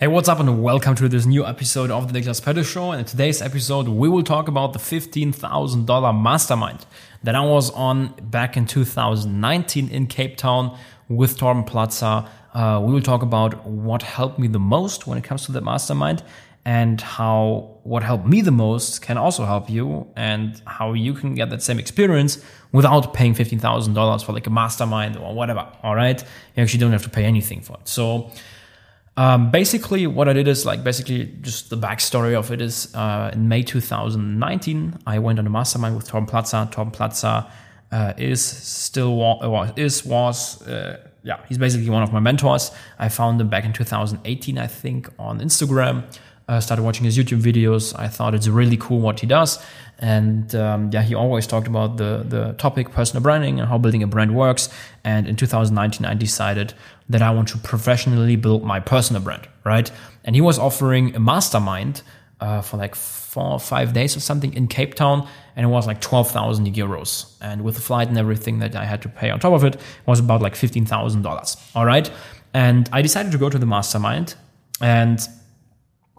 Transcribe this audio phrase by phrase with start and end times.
[0.00, 2.92] Hey, what's up, and welcome to this new episode of the Niklas Pedde Show.
[2.92, 6.86] And in today's episode, we will talk about the $15,000 mastermind
[7.24, 12.28] that I was on back in 2019 in Cape Town with Torben Platzer.
[12.54, 15.64] Uh, we will talk about what helped me the most when it comes to that
[15.64, 16.22] mastermind
[16.64, 21.34] and how what helped me the most can also help you and how you can
[21.34, 22.40] get that same experience
[22.70, 25.66] without paying $15,000 for like a mastermind or whatever.
[25.82, 26.22] All right.
[26.54, 27.88] You actually don't have to pay anything for it.
[27.88, 28.30] So,
[29.18, 33.32] um, basically, what I did is like basically just the backstory of it is uh,
[33.32, 36.70] in May 2019, I went on a mastermind with Torben Platzer.
[36.70, 37.50] Torben Platzer
[37.90, 42.70] uh, is still was is was uh, yeah he's basically one of my mentors.
[43.00, 46.04] I found him back in 2018, I think, on Instagram.
[46.48, 47.94] I started watching his YouTube videos.
[47.98, 49.58] I thought it's really cool what he does,
[49.98, 54.02] and um, yeah, he always talked about the the topic personal branding and how building
[54.02, 54.68] a brand works.
[55.04, 56.72] And in 2019, I decided
[57.08, 59.90] that I want to professionally build my personal brand, right?
[60.24, 62.02] And he was offering a mastermind
[62.40, 65.86] uh, for like four or five days or something in Cape Town, and it was
[65.86, 67.34] like 12,000 euros.
[67.40, 69.74] And with the flight and everything that I had to pay on top of it,
[69.74, 71.76] it was about like $15,000.
[71.76, 72.10] All right.
[72.54, 74.34] And I decided to go to the mastermind,
[74.80, 75.20] and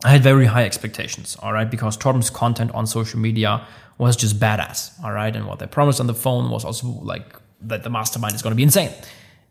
[0.04, 3.66] I had very high expectations, all right, because Torben's content on social media
[3.98, 7.36] was just badass, all right, and what they promised on the phone was also like
[7.62, 8.92] that the mastermind is going to be insane,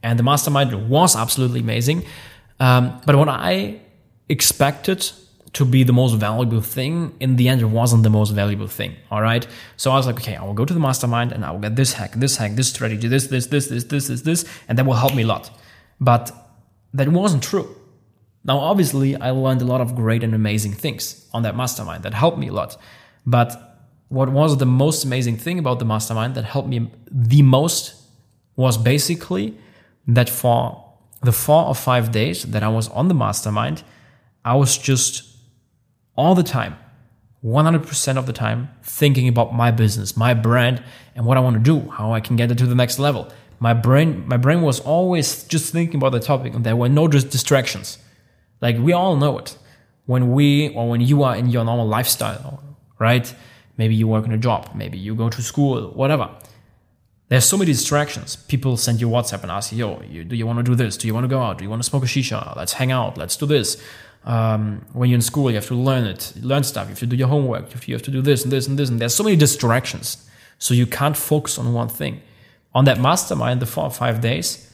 [0.03, 2.05] and the mastermind was absolutely amazing.
[2.61, 3.81] Um, but what I
[4.31, 5.11] expected
[5.53, 8.97] to be the most valuable thing, in the end, it wasn't the most valuable thing,
[9.11, 9.47] all right.
[9.77, 11.77] So I was like, okay, I will go to the mastermind and I will get
[11.77, 14.87] this hack, this hack, this strategy, this, this, this, this, this, this, this, and that
[14.87, 15.51] will help me a lot.
[16.01, 16.33] But
[16.95, 17.78] that wasn't true
[18.49, 22.15] now, obviously, I learned a lot of great and amazing things on that mastermind that
[22.15, 22.79] helped me a lot.
[23.27, 23.51] But
[24.09, 27.95] what was the most amazing thing about the mastermind that helped me the most
[28.57, 29.59] was basically
[30.07, 30.83] that for
[31.21, 33.83] the four or five days that I was on the mastermind,
[34.47, 35.25] I was just
[36.17, 36.75] all the time,
[37.45, 40.83] 100% of the time, thinking about my business, my brand,
[41.15, 43.31] and what I want to do, how I can get it to the next level.
[43.61, 47.08] My brain, my brain was always just thinking about the topic, and there were no
[47.08, 47.98] distractions.
[48.61, 49.57] Like we all know it.
[50.07, 52.63] When we or when you are in your normal lifestyle,
[52.98, 53.33] right?
[53.77, 56.30] Maybe you work in a job, maybe you go to school, whatever.
[57.29, 58.36] There's so many distractions.
[58.36, 60.96] People send you WhatsApp and ask you, yo, you, do you want to do this?
[60.96, 61.58] Do you want to go out?
[61.58, 62.57] Do you want to smoke a shisha?
[62.57, 63.19] Let's hang out.
[63.19, 63.83] Let's do this.
[64.24, 66.86] Um, when you're in school, you have to learn it, learn stuff.
[66.86, 67.86] You have to do your homework.
[67.86, 68.89] You have to do this and this and this.
[68.89, 70.27] And there's so many distractions.
[70.58, 72.23] So you can't focus on one thing.
[72.75, 74.67] On that mastermind, the four or five days,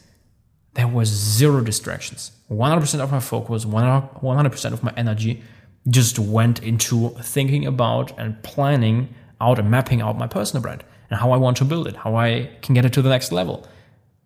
[0.74, 2.32] there was zero distractions.
[2.50, 5.42] 100% of my focus, 100% of my energy
[5.88, 11.20] just went into thinking about and planning out and mapping out my personal brand and
[11.20, 13.66] how I want to build it, how I can get it to the next level.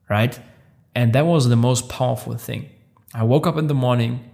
[0.08, 0.38] Right.
[0.94, 2.70] And that was the most powerful thing.
[3.14, 4.31] I woke up in the morning,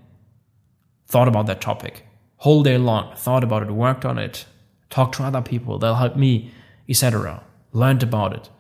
[1.07, 2.05] thought about that topic
[2.45, 4.45] whole day long, thought about it, worked on it,
[4.91, 6.53] talked to other people, they'll help me,
[6.87, 7.43] etc.
[7.73, 8.51] Learned about it,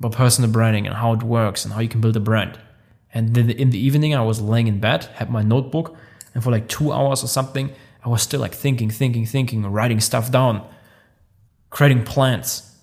[0.00, 2.58] about personal branding and how it works and how you can build a brand.
[3.12, 5.96] And then in the evening, I was laying in bed, had my notebook,
[6.34, 7.70] and for like two hours or something,
[8.04, 10.66] I was still like thinking, thinking, thinking, writing stuff down,
[11.70, 12.76] creating plans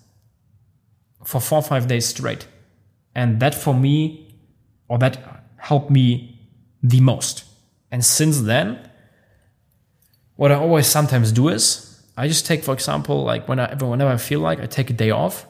[1.24, 2.46] for four or five days straight.
[3.14, 4.34] And that for me,
[4.88, 6.38] or that helped me
[6.82, 7.44] the most.
[7.90, 8.90] And since then,
[10.36, 14.16] what I always sometimes do is I just take, for example, like whenever, whenever I
[14.16, 15.46] feel like I take a day off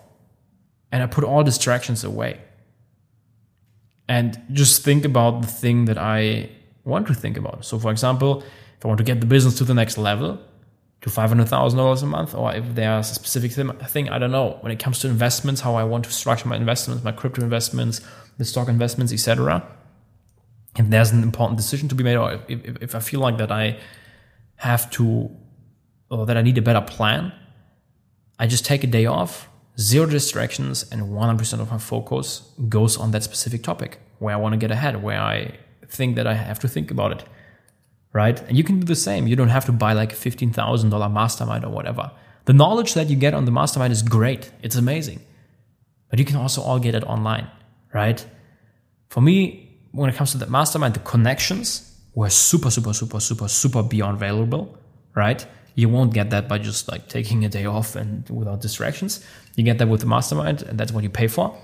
[0.93, 2.41] and I put all distractions away
[4.09, 6.51] and just think about the thing that I
[6.85, 7.65] want to think about.
[7.65, 8.43] So, for example,
[8.79, 10.39] if I want to get the business to the next level,
[11.03, 14.79] to $500,000 a month, or if there's a specific thing, I don't know, when it
[14.79, 18.01] comes to investments, how I want to structure my investments, my crypto investments,
[18.39, 19.63] the stock investments, etc.
[20.77, 23.39] If there's an important decision to be made, or if, if, if I feel like
[23.39, 23.79] that I
[24.57, 25.31] have to,
[26.11, 27.33] or that I need a better plan,
[28.39, 29.49] I just take a day off,
[29.79, 34.55] zero distractions and 100% of my focus goes on that specific topic where I want
[34.55, 37.25] to get ahead, where I think that I have to think about it.
[38.13, 38.41] Right?
[38.49, 39.27] And you can do the same.
[39.27, 42.11] You don't have to buy like a $15,000 mastermind or whatever.
[42.47, 44.51] The knowledge that you get on the mastermind is great.
[44.63, 45.21] It's amazing.
[46.09, 47.51] But you can also all get it online,
[47.93, 48.25] right?
[49.11, 53.49] For me, when it comes to the mastermind, the connections were super, super, super, super,
[53.49, 54.79] super beyond valuable,
[55.15, 55.47] right?
[55.77, 59.25] You won't get that by just like taking a day off and without distractions.
[59.57, 61.55] You get that with the mastermind, and that's what you pay for.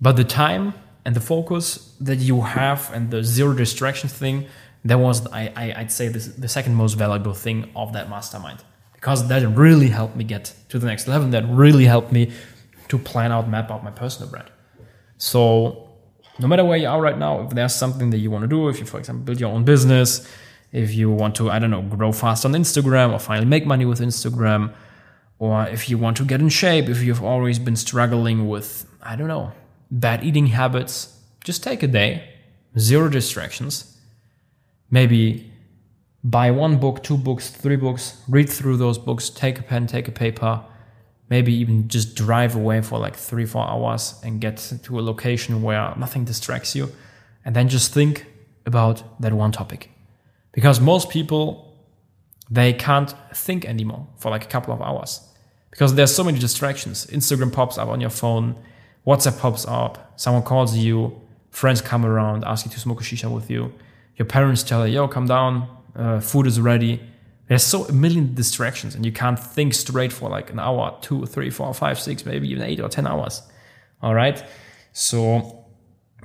[0.00, 0.72] But the time
[1.04, 4.46] and the focus that you have and the zero distractions thing,
[4.86, 8.64] that was, I, I, would say, this, the second most valuable thing of that mastermind.
[8.94, 11.28] Because that really helped me get to the next level.
[11.28, 12.32] That really helped me
[12.88, 14.50] to plan out, map out my personal brand.
[15.18, 15.90] So,
[16.38, 18.68] no matter where you are right now, if there's something that you want to do,
[18.68, 20.26] if you, for example, build your own business,
[20.72, 23.84] if you want to, I don't know, grow fast on Instagram or finally make money
[23.84, 24.72] with Instagram,
[25.38, 29.16] or if you want to get in shape, if you've always been struggling with, I
[29.16, 29.52] don't know,
[29.90, 32.28] bad eating habits, just take a day,
[32.78, 33.96] zero distractions.
[34.90, 35.50] Maybe
[36.24, 40.08] buy one book, two books, three books, read through those books, take a pen, take
[40.08, 40.62] a paper,
[41.30, 45.62] maybe even just drive away for like three, four hours and get to a location
[45.62, 46.90] where nothing distracts you.
[47.44, 48.26] And then just think
[48.66, 49.90] about that one topic.
[50.58, 51.72] Because most people,
[52.50, 55.20] they can't think anymore for like a couple of hours
[55.70, 57.06] because there's so many distractions.
[57.12, 58.56] Instagram pops up on your phone,
[59.06, 61.16] WhatsApp pops up, someone calls you,
[61.52, 63.72] friends come around, ask you to smoke a shisha with you.
[64.16, 67.00] Your parents tell you, yo, come down, uh, food is ready.
[67.46, 71.24] There's so a million distractions, and you can't think straight for like an hour, two,
[71.26, 73.42] three, four, five, six, maybe even eight or 10 hours.
[74.02, 74.42] All right.
[74.92, 75.66] So,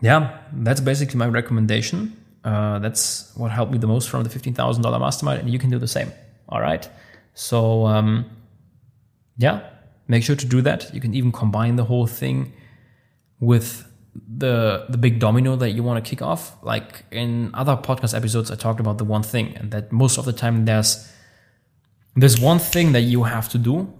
[0.02, 2.18] yeah, that's basically my recommendation.
[2.44, 5.80] Uh, that's what helped me the most from the $15,000 mastermind, and you can do
[5.80, 6.12] the same.
[6.50, 6.88] All right.
[7.34, 8.30] So, um,
[9.38, 9.62] yeah,
[10.08, 10.94] make sure to do that.
[10.94, 12.54] You can even combine the whole thing
[13.40, 13.90] with
[14.38, 16.56] the the big domino that you want to kick off.
[16.62, 20.26] Like in other podcast episodes, I talked about the one thing, and that most of
[20.26, 21.12] the time there's
[22.16, 23.92] there's one thing that you have to do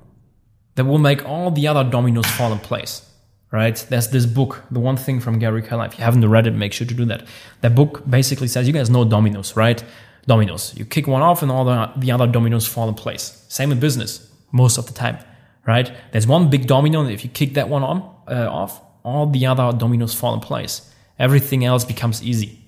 [0.76, 3.10] that will make all the other dominoes fall in place.
[3.54, 3.78] Right?
[3.88, 5.86] There's this book, the one thing from Gary Keller.
[5.86, 7.28] If you haven't read it, make sure to do that.
[7.62, 9.84] That book basically says you guys know dominoes, right?
[10.26, 10.74] Dominoes.
[10.76, 13.46] You kick one off, and all the, the other dominoes fall in place.
[13.50, 15.20] Same in business, most of the time,
[15.68, 15.94] right?
[16.12, 19.46] There's one big domino, and if you kick that one on uh, off, all the
[19.46, 20.92] other dominoes fall in place.
[21.20, 22.60] Everything else becomes easy.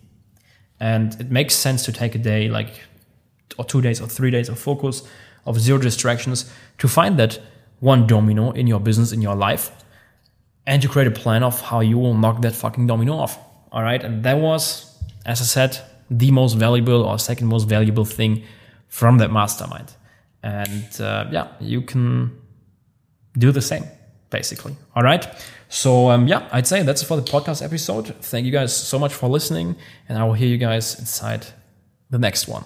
[0.80, 2.82] And it makes sense to take a day, like,
[3.58, 5.02] or two days or three days of focus,
[5.48, 7.40] of zero distractions, to find that
[7.80, 9.72] one domino in your business, in your life,
[10.68, 13.38] and to create a plan of how you will knock that fucking domino off.
[13.72, 14.04] All right.
[14.04, 15.80] And that was, as I said,
[16.10, 18.44] the most valuable or second most valuable thing
[18.88, 19.94] from that mastermind.
[20.44, 22.40] And uh, yeah, you can
[23.38, 23.84] do the same,
[24.30, 24.76] basically.
[24.96, 25.28] All right.
[25.70, 28.16] So um, yeah, I'd say that's for the podcast episode.
[28.22, 29.76] Thank you guys so much for listening,
[30.08, 31.48] and I will hear you guys inside
[32.10, 32.64] the next one.